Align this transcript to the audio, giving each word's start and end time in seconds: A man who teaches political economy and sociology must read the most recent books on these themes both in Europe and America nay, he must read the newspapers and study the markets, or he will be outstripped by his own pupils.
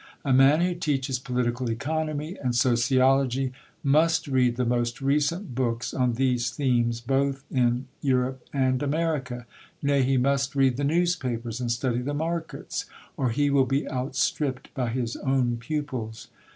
A 0.25 0.33
man 0.33 0.61
who 0.61 0.73
teaches 0.73 1.19
political 1.19 1.69
economy 1.69 2.35
and 2.43 2.55
sociology 2.55 3.51
must 3.83 4.25
read 4.27 4.55
the 4.55 4.65
most 4.65 4.99
recent 4.99 5.53
books 5.53 5.93
on 5.93 6.13
these 6.13 6.49
themes 6.49 6.99
both 7.01 7.43
in 7.51 7.85
Europe 8.01 8.43
and 8.51 8.81
America 8.81 9.45
nay, 9.79 10.01
he 10.01 10.17
must 10.17 10.55
read 10.55 10.77
the 10.77 10.83
newspapers 10.83 11.61
and 11.61 11.71
study 11.71 11.99
the 12.01 12.15
markets, 12.15 12.85
or 13.15 13.29
he 13.29 13.51
will 13.51 13.67
be 13.67 13.87
outstripped 13.91 14.73
by 14.73 14.89
his 14.89 15.17
own 15.17 15.57
pupils. 15.57 16.29